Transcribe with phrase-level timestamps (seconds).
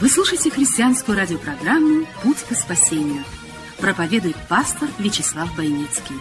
[0.00, 3.22] Вы слушаете христианскую радиопрограмму «Путь к спасению».
[3.78, 6.16] Проповедует пастор Вячеслав Бойницкий.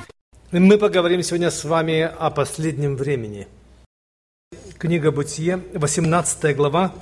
[0.52, 3.47] Мы поговорим сегодня с вами о последнем времени.
[4.77, 6.93] Книга Бытие, 18 глава,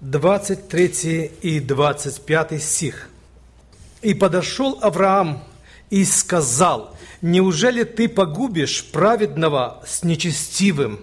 [0.00, 3.08] 23 и 25 стих.
[4.02, 5.44] «И подошел Авраам
[5.90, 10.98] и сказал, «Неужели ты погубишь праведного с нечестивым?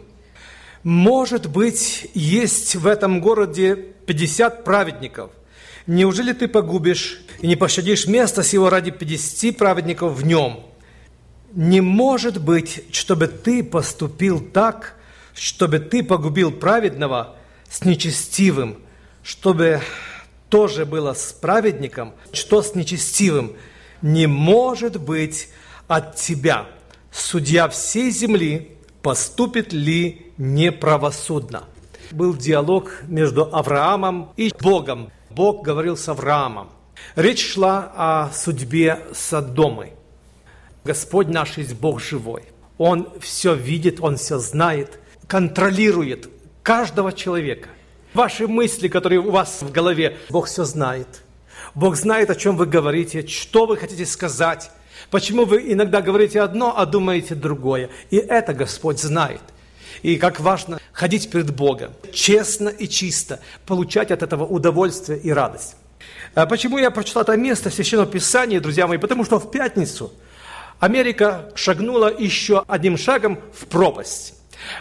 [0.84, 5.32] Может быть, есть в этом городе 50 праведников.
[5.88, 10.66] Неужели ты погубишь и не пощадишь место сего ради 50 праведников в нем?
[11.54, 14.96] Не может быть, чтобы ты поступил так,
[15.34, 17.36] чтобы ты погубил праведного
[17.70, 18.78] с нечестивым,
[19.24, 19.82] чтобы
[20.50, 23.56] тоже было с праведником, что с нечестивым.
[24.02, 25.50] Не может быть
[25.88, 26.68] от тебя,
[27.12, 31.66] судья всей земли, поступит ли неправосудно.
[32.14, 35.12] Был диалог между Авраамом и Богом.
[35.32, 36.70] Бог говорил с Авраамом.
[37.16, 39.94] Речь шла о судьбе Содомы.
[40.86, 42.44] Господь наш есть Бог живой.
[42.78, 46.30] Он все видит, Он все знает, контролирует
[46.62, 47.70] каждого человека.
[48.14, 51.24] Ваши мысли, которые у вас в голове, Бог все знает.
[51.74, 54.70] Бог знает, о чем вы говорите, что вы хотите сказать.
[55.10, 57.90] Почему вы иногда говорите одно, а думаете другое?
[58.12, 59.42] И это Господь знает.
[60.04, 65.76] И как важно ходить перед Богом, честно и чисто, получать от этого удовольствие и радость.
[66.36, 68.98] А почему я прочитал это место в Священном Писании, друзья мои?
[68.98, 70.14] Потому что в пятницу
[70.80, 74.36] Америка шагнула еще одним шагом в пропасть.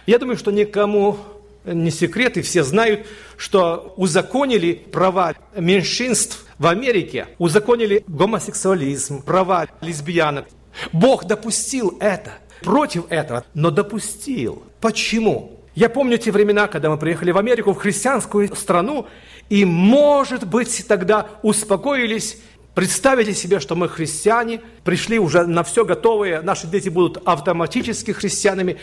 [0.07, 1.19] Я думаю, что никому
[1.65, 3.07] не секрет, и все знают,
[3.37, 10.47] что узаконили права меньшинств в Америке, узаконили гомосексуализм, права лесбиянок.
[10.93, 14.63] Бог допустил это, против этого, но допустил.
[14.81, 15.62] Почему?
[15.75, 19.07] Я помню те времена, когда мы приехали в Америку, в христианскую страну,
[19.49, 22.39] и, может быть, тогда успокоились,
[22.75, 28.79] представили себе, что мы христиане, пришли уже на все готовые, наши дети будут автоматически христианами,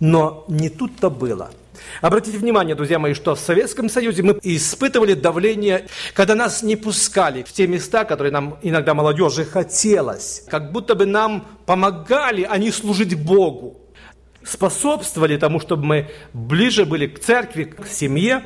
[0.00, 1.50] но не тут-то было–
[2.00, 7.42] Обратите внимание, друзья мои, что в Советском Союзе мы испытывали давление, когда нас не пускали
[7.42, 10.44] в те места, которые нам иногда молодежи хотелось.
[10.48, 13.81] Как будто бы нам помогали, а не служить Богу.
[14.44, 18.44] Способствовали тому, чтобы мы ближе были к церкви, к семье.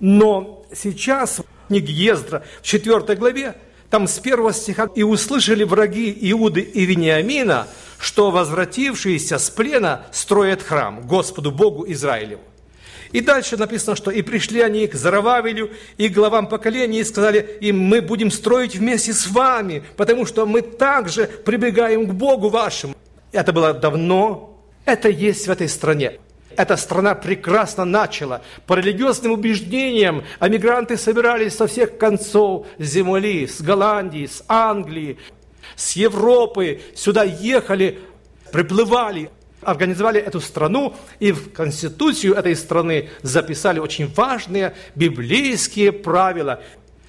[0.00, 3.56] Но сейчас в книге Ездра в 4 главе,
[3.90, 7.66] там с первого стиха, «И услышали враги Иуды и Вениамина,
[7.98, 12.42] что возвратившиеся с плена строят храм Господу Богу Израилеву.
[13.12, 17.78] И дальше написано, что «И пришли они к Зарававелю и главам поколения и сказали им,
[17.80, 22.94] мы будем строить вместе с вами, потому что мы также прибегаем к Богу вашему».
[23.32, 24.49] Это было давно,
[24.84, 26.18] это есть в этой стране.
[26.56, 28.42] Эта страна прекрасно начала.
[28.66, 35.18] По религиозным убеждениям эмигранты собирались со всех концов земли, с Голландии, с Англии,
[35.76, 38.00] с Европы, сюда ехали,
[38.52, 39.30] приплывали,
[39.62, 46.60] организовали эту страну и в конституцию этой страны записали очень важные библейские правила.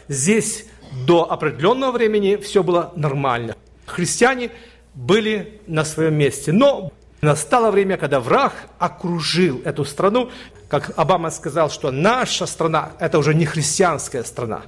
[0.07, 0.65] Здесь
[1.07, 3.55] до определенного времени все было нормально.
[3.85, 4.51] Христиане
[4.93, 6.51] были на своем месте.
[6.51, 10.29] Но настало время, когда враг окружил эту страну.
[10.67, 14.61] Как Обама сказал, что наша страна– это уже не христианская страна.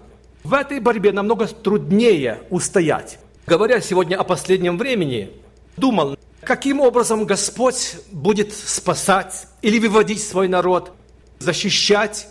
[0.43, 3.19] В этой борьбе намного труднее устоять.
[3.47, 5.31] Говоря сегодня о последнем времени,
[5.77, 10.91] думал, Каким образом Господь будет спасать или выводить свой народ,
[11.39, 12.27] защищать?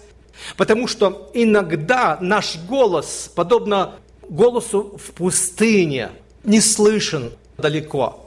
[0.59, 3.95] Потому что иногда наш голос, подобно
[4.29, 6.11] голосу в пустыне,
[6.45, 8.22] не слышен далеко.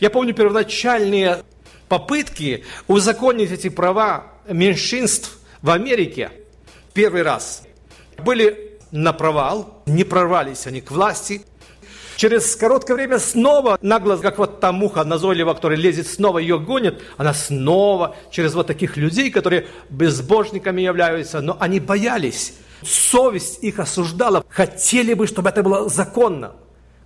[0.00, 1.42] Я помню первоначальные
[1.88, 6.30] попытки узаконить эти права меньшинств в Америке
[6.92, 7.62] первый раз
[8.18, 11.42] были на провал, не прорвались они к власти–
[12.16, 17.02] Через короткое время снова нагло, как вот та муха назойливая, которая лезет, снова ее гонит,
[17.16, 22.54] она снова через вот таких людей, которые безбожниками являются, но они боялись.
[22.82, 24.44] Совесть их осуждала.
[24.48, 26.52] Хотели бы, чтобы это было законно.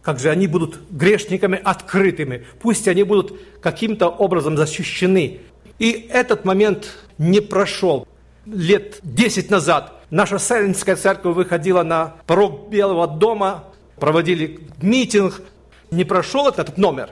[0.03, 2.47] Как же они будут грешниками открытыми.
[2.61, 5.41] Пусть они будут каким-то образом защищены.
[5.79, 8.07] И этот момент не прошел.
[8.47, 13.65] Лет 10 назад Наша Сайлинская церковь выходила на порог Белого дома,
[13.97, 15.43] проводили митинг.
[15.91, 17.11] Не прошел этот номер.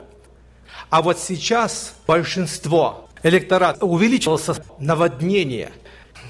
[0.89, 5.73] А вот сейчас большинство электорат увеличился наводнение.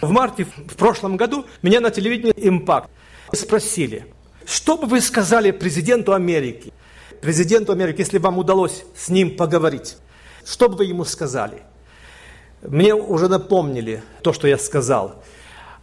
[0.01, 2.91] В марте в прошлом году меня на телевидении «Импакт»
[3.33, 4.07] спросили,
[4.47, 6.73] что бы вы сказали президенту Америки,
[7.21, 9.97] президенту Америки, если вам удалось с ним поговорить,
[10.47, 11.63] что бы вы ему сказали?
[12.63, 15.23] Мне уже напомнили то, что я сказал.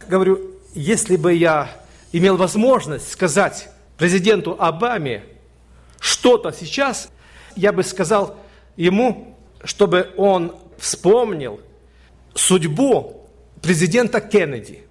[0.08, 0.40] Говорю,
[0.74, 1.70] если бы я
[2.12, 3.68] имел возможность сказать
[3.98, 5.24] президенту Обаме
[6.00, 7.10] что-то сейчас,
[7.56, 8.36] я бы сказал
[8.76, 11.60] ему, чтобы он вспомнил
[12.34, 13.28] судьбу
[13.62, 14.84] президента Кеннеди,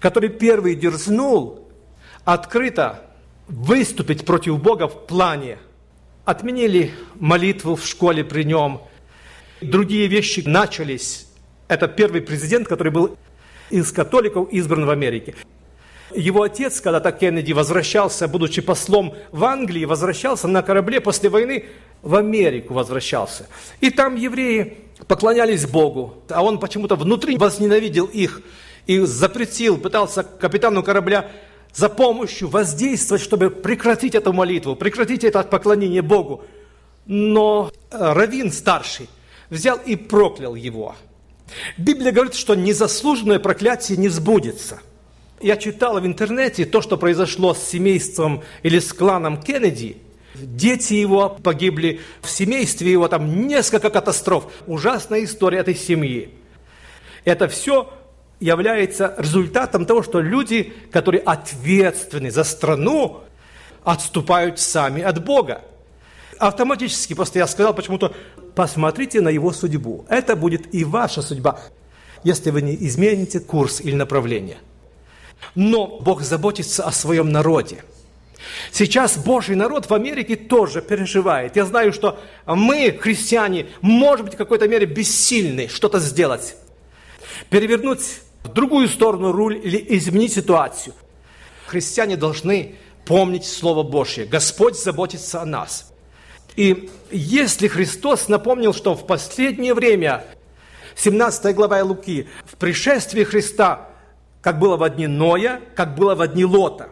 [0.00, 1.65] который первый дерзнул
[2.26, 3.00] открыто
[3.46, 5.58] выступить против Бога в плане.
[6.26, 8.82] Отменили молитву в школе при нем.
[9.62, 11.28] Другие вещи начались.
[11.68, 13.16] Это первый президент, который был
[13.70, 15.34] из католиков избран в Америке.
[16.14, 21.66] Его отец, когда-то Кеннеди возвращался, будучи послом в Англии, возвращался на корабле после войны
[22.02, 23.46] в Америку возвращался.
[23.80, 28.42] И там евреи поклонялись Богу, а он почему-то внутри возненавидел их
[28.86, 31.30] и запретил, пытался капитану корабля
[31.76, 36.42] за помощью воздействовать, чтобы прекратить эту молитву, прекратить это поклонение Богу.
[37.04, 39.08] Но Равин старший
[39.50, 40.96] взял и проклял его–
[41.76, 44.80] Библия говорит, что незаслуженное проклятие не сбудется.
[45.40, 49.98] Я читал в интернете то, что произошло с семейством или с кланом Кеннеди.
[50.34, 54.52] Дети его погибли, в семействе его там несколько катастроф.
[54.66, 56.30] Ужасная история этой семьи.
[57.24, 57.92] Это все
[58.40, 63.22] является результатом того, что люди, которые ответственны за страну,
[63.84, 65.62] отступают сами от Бога.
[66.38, 68.14] Автоматически, просто я сказал почему-то,
[68.54, 70.04] посмотрите на его судьбу.
[70.08, 71.60] Это будет и ваша судьба,
[72.24, 74.58] если вы не измените курс или направление.
[75.54, 77.84] Но Бог заботится о своем народе.
[78.70, 81.56] Сейчас Божий народ в Америке тоже переживает.
[81.56, 86.56] Я знаю, что мы, христиане, может быть, в какой-то мере бессильны что-то сделать.
[87.50, 90.94] Перевернуть в другую сторону руль или изменить ситуацию.
[91.66, 94.24] Христиане должны помнить Слово Божье.
[94.24, 95.92] Господь заботится о нас.
[96.54, 100.24] И если Христос напомнил, что в последнее время,
[100.94, 103.88] 17 глава Луки, в пришествии Христа,
[104.40, 106.90] как было в дни Ноя, как было в дни Лота,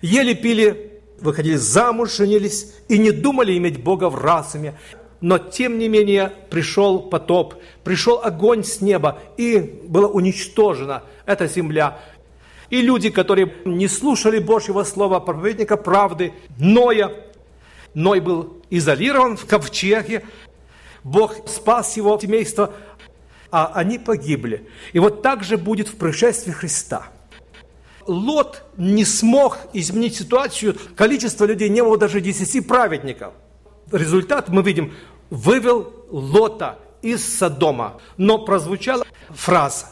[0.00, 4.78] ели, пили, выходили замуж, женились и не думали иметь Бога в разуме.
[5.20, 11.98] Но, тем не менее, пришел потоп, пришел огонь с неба, и была уничтожена эта земля.
[12.70, 17.12] И люди, которые не слушали Божьего слова, проповедника правды, Ноя,
[17.94, 20.24] Ной был изолирован в ковчеге,
[21.02, 22.72] Бог спас его семейство,
[23.50, 24.68] а они погибли.
[24.92, 27.08] И вот так же будет в пришествии Христа.
[28.06, 33.32] Лот не смог изменить ситуацию, количество людей не было даже десяти праведников.
[33.92, 34.94] Результат мы видим,
[35.30, 38.00] вывел Лота из Содома.
[38.16, 39.86] Но прозвучала фраза,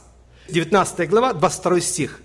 [0.49, 2.21] 19 глава, 22 стих.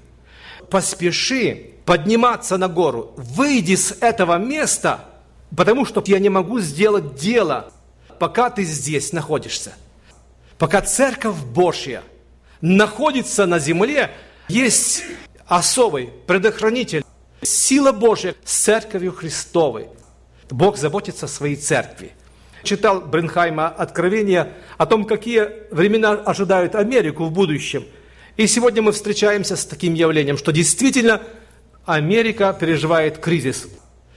[0.69, 5.11] «Поспеши подниматься на гору, выйди с этого места,
[5.55, 7.71] Потому что я не могу сделать дело,
[8.19, 9.73] пока ты здесь находишься.
[10.57, 12.03] Пока Церковь Божья
[12.61, 14.11] находится на земле,
[14.47, 15.03] есть
[15.47, 17.03] особый предохранитель,
[17.41, 19.87] сила Божья с Церковью Христовой.
[20.51, 22.11] Бог заботится о своей Церкви.
[22.63, 27.85] Читал Бренхайма откровение о том, какие времена ожидают Америку в будущем.
[28.37, 31.21] И сегодня мы встречаемся с таким явлением, что действительно
[31.85, 33.67] Америка переживает кризис.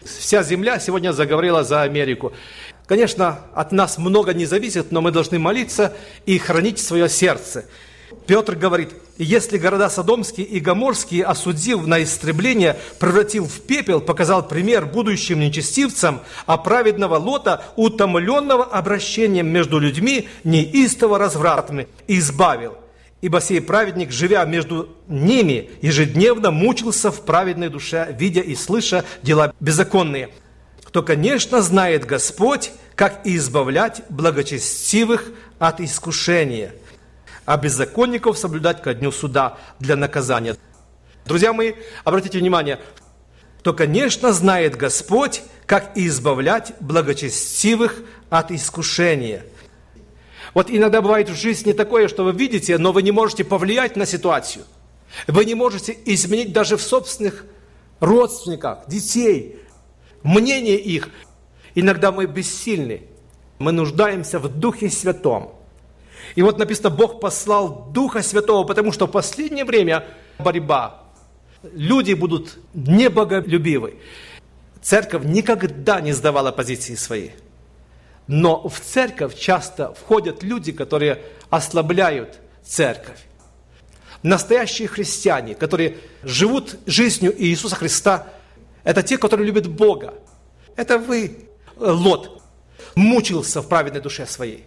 [0.04, 2.34] Вся земля сегодня заговорила за Америку.
[2.86, 7.64] Конечно, от нас много не зависит, но мы должны молиться и хранить свое сердце.
[8.26, 14.86] Петр говорит, если города Содомские и Гоморские, осудив на истребление, превратил в пепел, показал пример
[14.86, 22.74] будущим нечестивцам, а праведного Лота, утомленного обращением между людьми, неистово развратными, избавил
[23.24, 29.54] ибо сей праведник, живя между ними, ежедневно мучился в праведной душе, видя и слыша дела
[29.60, 30.28] беззаконные.
[30.82, 36.74] Кто, конечно, знает Господь, как избавлять благочестивых от искушения,
[37.46, 40.56] а беззаконников соблюдать ко дню суда для наказания.
[41.26, 41.74] Друзья мои,
[42.04, 42.80] обратите внимание,
[43.62, 49.44] то, конечно, знает Господь, как избавлять благочестивых от искушения–
[50.54, 54.06] вот иногда бывает в жизни такое, что вы видите, но вы не можете повлиять на
[54.06, 54.64] ситуацию.
[55.26, 57.44] Вы не можете изменить даже в собственных
[57.98, 59.58] родственниках, детей,
[60.22, 61.10] мнение их.
[61.74, 63.02] Иногда мы бессильны.
[63.58, 65.54] Мы нуждаемся в Духе Святом.
[66.34, 70.04] И вот написано, Бог послал Духа Святого, потому что в последнее время
[70.38, 71.04] борьба
[71.62, 73.96] люди будут небоголюбивы.
[74.82, 77.32] Церковь никогда не сдавала позиции своей.
[78.26, 83.18] Но в церковь часто входят люди, которые ослабляют церковь.
[84.22, 88.26] Настоящие христиане, которые живут жизнью Иисуса Христа,
[88.82, 90.14] это те, которые любят Бога.
[90.76, 92.42] Это вы, Лот,
[92.94, 94.64] мучился в праведной душе своей.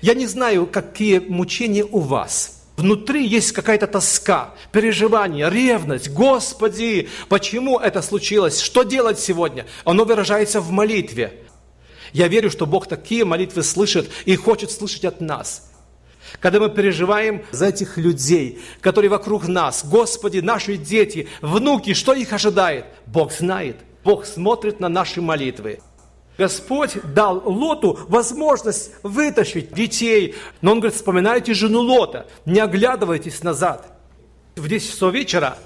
[0.00, 6.10] Я не знаю, какие мучения у вас– Внутри есть какая-то тоска, переживание, ревность.
[6.10, 8.60] Господи, почему это случилось?
[8.60, 9.66] Что делать сегодня?
[9.84, 11.44] Оно выражается в молитве.
[12.12, 15.70] Я верю, что Бог такие молитвы слышит и хочет слышать от нас.
[16.40, 22.32] Когда мы переживаем за этих людей, которые вокруг нас, Господи, наши дети, внуки, что их
[22.32, 22.86] ожидает?
[23.06, 23.76] Бог знает.
[24.02, 25.80] Бог смотрит на наши молитвы.
[26.38, 30.34] Господь дал Лоту возможность вытащить детей.
[30.60, 33.86] Но он говорит, вспоминайте жену Лота, не оглядывайтесь назад.
[34.56, 35.58] В 10 часов вечера,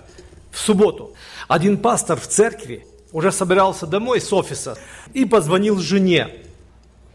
[0.50, 1.12] в субботу,
[1.49, 4.76] один пастор в церкви уже собирался домой с офиса
[5.12, 6.28] и позвонил жене.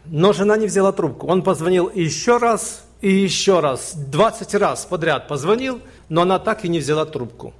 [0.06, 1.26] Но жена не взяла трубку.
[1.26, 6.68] Он позвонил еще раз и еще раз, 20 раз подряд позвонил, но она так и
[6.68, 7.52] не взяла трубку.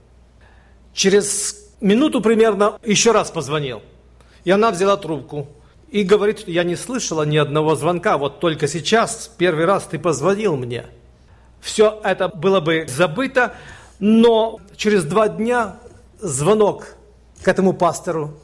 [0.95, 3.83] Через минуту примерно еще раз позвонил,
[4.45, 5.49] и она взяла трубку
[5.93, 10.57] и говорит, я не слышала ни одного звонка, вот только сейчас, первый раз ты позвонил
[10.57, 10.87] мне.
[11.61, 13.55] Все это было бы забыто,
[13.99, 15.77] но через два дня
[16.19, 16.95] звонок
[17.43, 18.39] к этому пастору.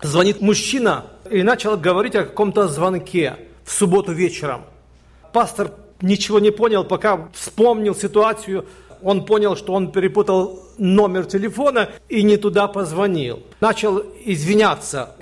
[0.00, 4.62] Звонит мужчина и начал говорить о каком-то звонке в субботу вечером.
[5.32, 8.64] Пастор ничего не понял, пока вспомнил ситуацию,
[9.02, 13.42] он понял, что он перепутал номер телефона и не туда позвонил.
[13.60, 15.15] Начал извиняться.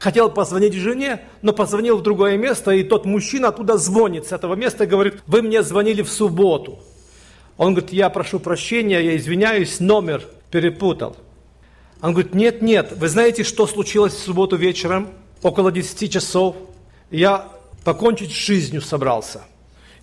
[0.00, 4.54] Хотел позвонить жене, но позвонил в другое место, и тот мужчина оттуда звонит с этого
[4.54, 6.78] места и говорит, вы мне звонили в субботу.
[7.58, 11.18] Он говорит, я прошу прощения, я извиняюсь, номер перепутал.
[12.00, 15.08] Он говорит, нет, нет, вы знаете, что случилось в субботу вечером,
[15.42, 16.56] около 10 часов?
[17.10, 17.48] Я
[17.84, 19.42] покончить с жизнью собрался.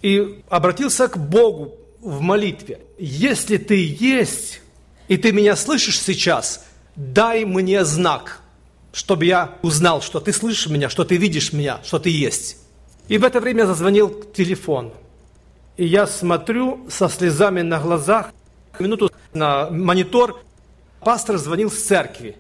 [0.03, 2.81] И обратился к Богу в молитве.
[2.99, 4.61] Если ты есть,
[5.07, 6.63] и ты меня слышишь сейчас,
[6.95, 8.41] дай мне знак–
[8.97, 12.57] чтобы я узнал, что ты слышишь меня, что ты видишь меня, что ты есть.
[13.07, 14.91] И в это время зазвонил телефон.
[15.77, 18.31] И я смотрю со слезами на глазах,
[18.79, 20.41] минуту на монитор,
[21.01, 22.37] пастор звонил с церкви.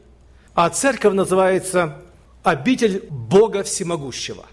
[0.55, 1.97] А церковь называется
[2.41, 4.47] «Обитель Бога Всемогущего».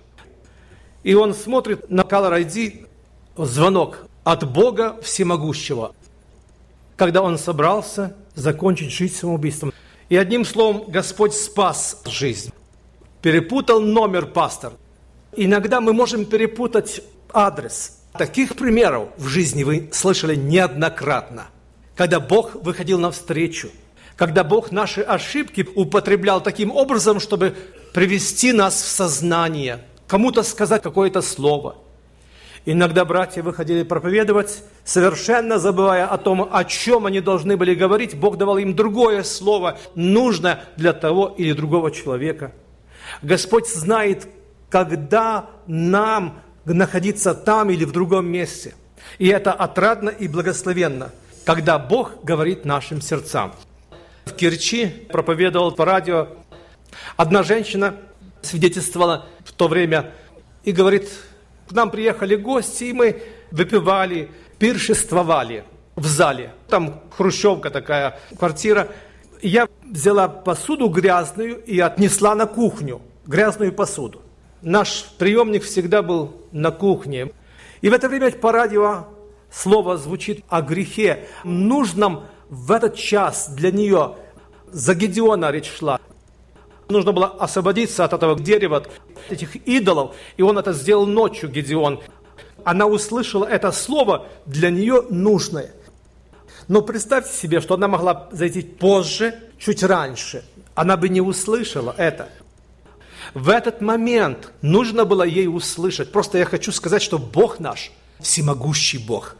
[1.04, 2.86] И он смотрит на Color ID,
[3.38, 5.94] звонок от Бога Всемогущего.
[6.96, 9.72] Когда он собрался закончить жизнь самоубийством.
[10.08, 12.52] И одним словом, Господь спас жизнь.
[13.22, 14.74] Перепутал номер пастор.
[15.36, 18.00] Иногда мы можем перепутать адрес.
[18.12, 21.46] Таких примеров в жизни вы слышали неоднократно.
[21.96, 23.70] Когда Бог выходил навстречу,
[24.16, 27.56] когда Бог наши ошибки употреблял таким образом, чтобы
[27.92, 31.76] привести нас в сознание, кому-то сказать какое-то слово–
[32.66, 38.16] Иногда братья выходили проповедовать, совершенно забывая о том, о чем они должны были говорить.
[38.16, 42.52] Бог давал им другое слово, нужное для того или другого человека.
[43.20, 44.26] Господь знает,
[44.70, 48.74] когда нам находиться там или в другом месте.
[49.18, 51.12] И это отрадно и благословенно,
[51.44, 53.52] когда Бог говорит нашим сердцам.
[54.24, 56.28] В Керчи проповедовал по радио
[57.18, 57.94] одна женщина,
[58.40, 60.12] свидетельствовала в то время
[60.64, 61.10] и говорит,
[61.68, 65.64] к нам приехали гости, и мы выпивали, пиршествовали
[65.96, 66.52] в зале.
[66.68, 68.88] Там хрущевка такая, квартира.
[69.42, 74.22] Я взяла посуду грязную и отнесла на кухню, грязную посуду.
[74.62, 77.30] Наш приемник всегда был на кухне.
[77.82, 79.06] И в это время по радио
[79.50, 84.16] слово звучит о грехе, нужном в этот час для нее.
[84.72, 86.00] За Гедеона речь шла.
[86.88, 88.84] Нужно было освободиться от этого дерева,
[89.28, 92.00] этих идолов, и он это сделал ночью, Гедеон.
[92.64, 95.72] Она услышала это слово для нее нужное.
[96.68, 100.44] Но представьте себе, что она могла зайти позже, чуть раньше.
[100.74, 102.30] Она бы не услышала это.
[103.34, 106.10] В этот момент нужно было ей услышать.
[106.10, 109.36] Просто я хочу сказать, что Бог наш, всемогущий Бог.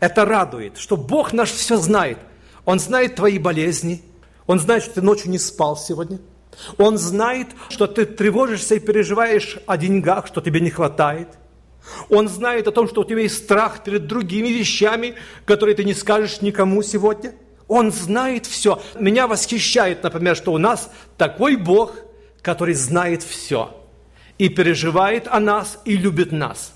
[0.00, 2.18] Это радует, что Бог наш все знает.
[2.64, 4.02] Он знает твои болезни.
[4.46, 6.18] Он знает, что ты ночью не спал сегодня–
[6.78, 11.28] он знает, что ты тревожишься и переживаешь о деньгах, что тебе не хватает.
[12.08, 15.94] Он знает о том, что у тебя есть страх перед другими вещами, которые ты не
[15.94, 17.34] скажешь никому сегодня.
[17.68, 18.80] Он знает все.
[18.98, 21.96] Меня восхищает, например, что у нас такой Бог,
[22.42, 23.76] который знает все
[24.38, 26.72] и переживает о нас и любит нас.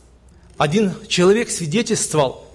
[0.57, 2.47] Один человек свидетельствовал,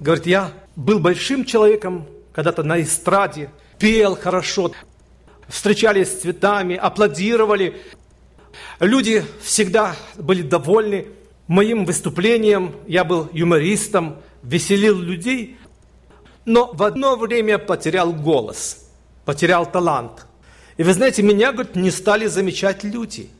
[0.00, 4.72] говорит, я был большим человеком когда-то на эстраде, пел хорошо,
[5.48, 7.80] встречались с цветами, аплодировали.
[8.80, 11.06] Люди всегда были довольны
[11.46, 12.74] моим выступлением.
[12.86, 15.56] Я был юмористом, веселил людей,
[16.44, 18.88] но в одно время потерял голос,
[19.24, 20.26] потерял талант.
[20.76, 23.30] И вы знаете, меня, говорит, не стали замечать люди.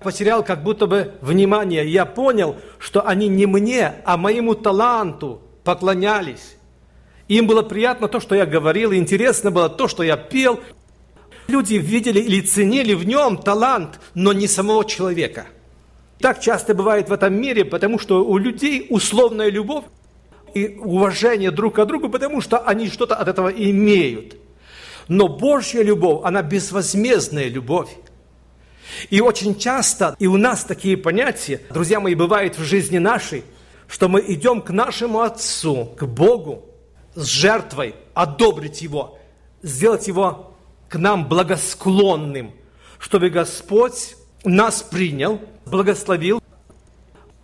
[0.00, 1.86] Потерял как будто бы внимание.
[1.88, 6.56] Я понял, что они не мне, а моему таланту поклонялись.
[7.28, 10.60] Им было приятно то, что я говорил, интересно было то, что я пел.
[11.48, 15.46] Люди видели или ценили в нем талант, но не самого человека.
[16.20, 19.84] Так часто бывает в этом мире, потому что у людей условная любовь
[20.54, 24.36] и уважение друг к другу, потому что они что-то от этого имеют.
[25.08, 27.88] Но Божья любовь, она безвозмездная любовь.
[29.08, 33.44] И очень часто и у нас такие понятия, друзья мои, бывают в жизни нашей,
[33.88, 36.66] что мы идем к нашему Отцу, к Богу,
[37.14, 39.18] с жертвой, одобрить Его,
[39.62, 40.49] сделать Его
[40.90, 42.52] к нам благосклонным,
[42.98, 46.42] чтобы Господь нас принял, благословил.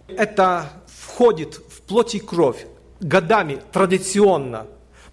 [0.09, 2.67] Это входит в плоть и кровь
[3.01, 4.67] годами, традиционно,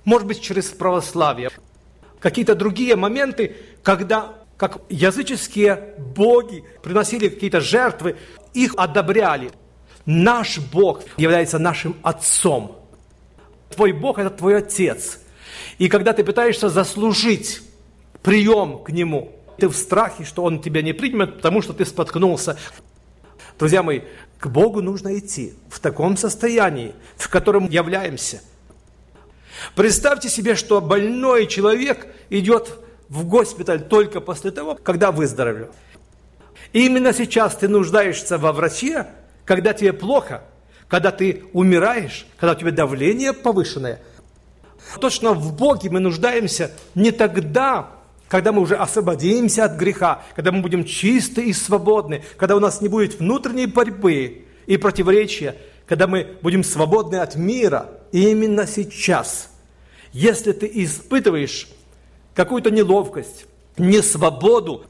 [0.04, 1.50] может быть, через православие.
[2.20, 8.18] Какие-то другие моменты, когда как языческие боги приносили какие-то жертвы,
[8.54, 9.52] их одобряли.
[10.06, 12.80] Наш Бог является нашим Отцом–
[13.74, 15.20] Твой Бог– это твой Отец.
[15.78, 17.62] И когда ты пытаешься заслужить
[18.24, 22.58] прием к Нему, ты в страхе, что Он тебя не примет, потому что ты споткнулся.
[23.60, 24.01] Друзья мои,
[24.39, 28.42] к Богу нужно идти в таком состоянии, в котором являемся.
[29.75, 35.70] Представьте себе, что больной человек идет в госпиталь только после того, когда выздоровел.
[36.72, 39.06] Именно сейчас ты нуждаешься во враче,
[39.45, 40.43] когда тебе плохо–
[40.93, 44.00] когда ты умираешь, когда у тебя давление повышенное.
[45.00, 47.89] Точно в Боге мы нуждаемся не тогда,
[48.34, 52.82] когда мы уже освободимся от греха, когда мы будем чисты и свободны, когда у нас
[52.82, 57.91] не будет внутренней борьбы и противоречия, когда мы будем свободны от мира.
[58.12, 59.52] Именно сейчас,
[60.13, 61.67] если ты испытываешь
[62.34, 63.46] какую-то неловкость,
[63.78, 64.88] несвободу,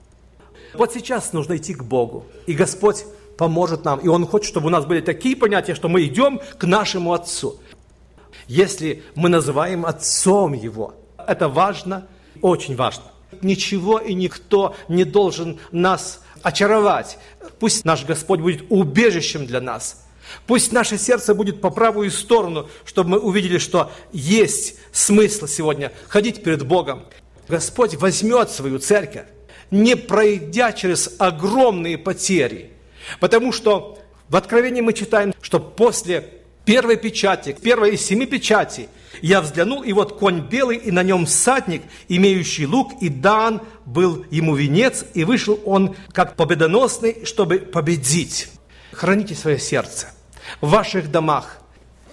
[0.73, 2.25] вот сейчас нужно идти к Богу.
[2.45, 3.03] И Господь
[3.37, 3.99] поможет нам.
[3.99, 7.59] И Он хочет, чтобы у нас были такие понятия, что мы идем к нашему Отцу.
[8.47, 12.07] Если мы называем Отцом Его, это важно,
[12.41, 13.12] очень важно.
[13.41, 17.17] Ничего и никто не должен нас очаровать.
[17.59, 20.05] Пусть наш Господь будет убежищем для нас.
[20.47, 26.43] Пусть наше сердце будет по правую сторону, чтобы мы увидели, что есть смысл сегодня ходить
[26.43, 27.05] перед Богом.
[27.47, 29.25] Господь возьмет свою церковь,
[29.71, 32.71] не пройдя через огромные потери–
[33.19, 38.89] Потому что в Откровении мы читаем, что после первой печати, первой из семи печатей,
[39.21, 44.25] я взглянул, и вот конь белый, и на нем всадник, имеющий лук, и дан был
[44.31, 48.49] ему венец, и вышел он как победоносный, чтобы победить.
[48.91, 50.07] Храните свое сердце.
[50.61, 51.59] В ваших домах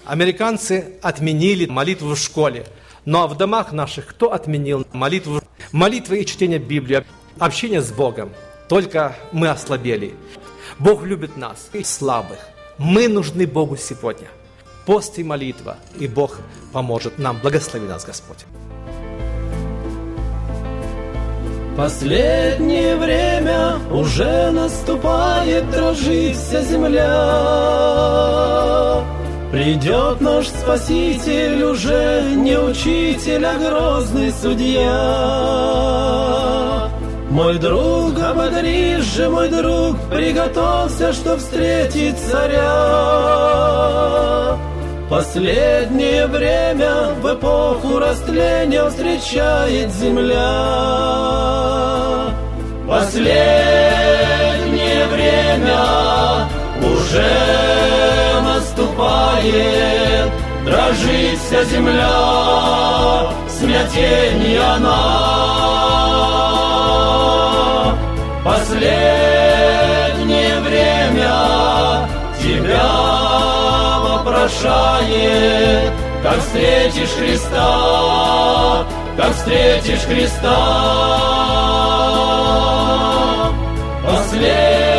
[0.05, 2.67] американцы отменили молитву в школе,
[3.05, 5.41] ну а в домах наших кто отменил молитву?
[5.73, 7.05] Молитвы и чтение Библии,
[7.39, 8.31] общение с Богом.
[8.69, 10.15] Только мы ослабели.
[10.79, 12.39] Бог любит нас, и слабых.
[12.79, 14.29] Мы нужны Богу сегодня.
[14.87, 16.39] Пост и молитва, и Бог
[16.73, 17.39] поможет нам.
[17.41, 18.47] Благослови нас, Господь.
[21.77, 27.11] Последнее время уже наступает, дрожит вся земля.
[29.51, 34.91] Придет наш Спаситель уже не учитель, а грозный судья.
[37.31, 43.71] Мой друг, ободрись же, мой друг, приготовься, что встретить царя.
[45.11, 50.39] Последнее время в эпоху растления встречает земля.
[52.89, 56.47] Последнее время
[56.81, 57.29] уже
[58.41, 60.31] наступает,
[60.65, 65.41] дрожит вся земля, смятение она
[68.45, 72.07] последнее время
[72.41, 73.20] тебя
[74.41, 80.47] вопрошает, как встретишь Христа, как встретишь Христа.
[84.07, 84.95] Последнее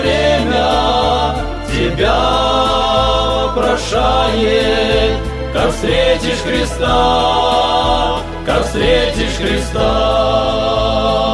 [0.00, 1.36] время
[1.72, 2.20] тебя
[3.46, 5.18] вопрошает,
[5.52, 11.29] как встретишь Христа, как встретишь Христа.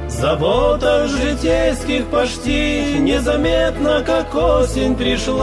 [0.07, 5.41] заботах житейских почти незаметно, как осень пришла.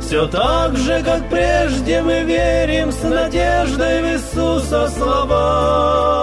[0.00, 6.18] Все так же, как прежде мы верим с надеждой в Иисуса слова.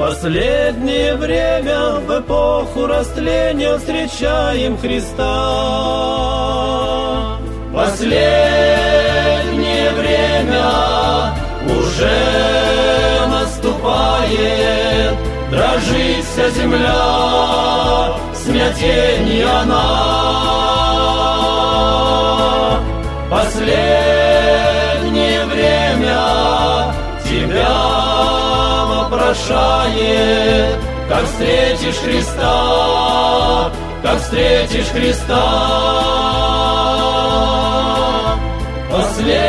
[0.00, 5.26] Последнее время в эпоху растления встречаем Христа.
[7.70, 8.30] Последнее
[9.90, 11.34] время
[11.66, 15.18] уже наступает,
[15.50, 20.00] дрожит вся земля, смятение она.
[23.28, 24.29] Последнее
[29.50, 33.70] вопрошает, как встретишь Христа,
[34.02, 35.36] как встретишь Христа.
[38.90, 39.40] Последнее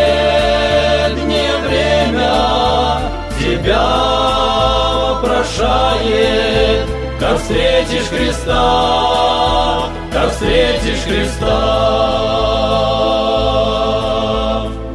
[1.67, 3.01] время
[3.39, 3.87] тебя
[5.21, 6.87] вопрошает,
[7.19, 11.51] как встретишь Христа, как встретишь Христа.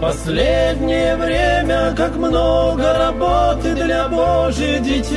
[0.00, 1.55] Последнее время,
[1.94, 5.16] как много работы для Божьих детей.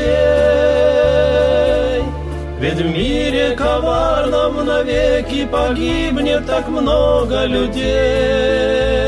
[2.59, 8.99] Ведь в мире коварном навеки погибнет так много людей.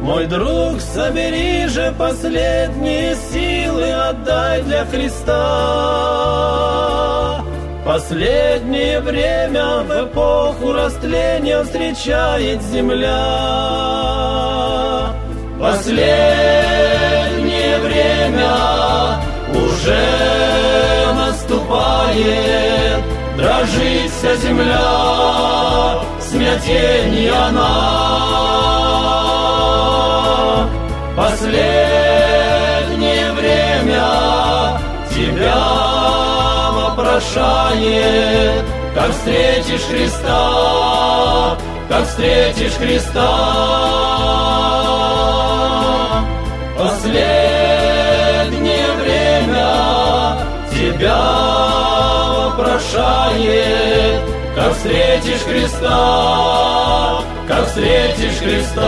[0.00, 5.34] Мой друг, собери же последние силы, отдай для Христа.
[7.84, 13.14] Последнее время в эпоху растления встречает земля.
[15.64, 16.04] Последнее
[17.78, 18.54] время
[19.54, 20.06] уже
[21.14, 23.02] наступает,
[23.38, 27.70] дрожит вся земля, смятение она.
[31.16, 31.72] Последнее
[33.32, 34.04] время
[35.14, 35.64] тебя
[36.72, 41.56] вопрошает, как встретишь Христа,
[41.88, 43.24] как встретишь Христа.
[46.84, 48.52] Последнее
[49.00, 50.36] время
[50.70, 51.16] тебя
[52.50, 54.20] вопрошает,
[54.54, 58.84] как встретишь Христа, как встретишь Христа.